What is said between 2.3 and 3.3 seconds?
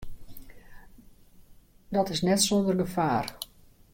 sûnder gefaar.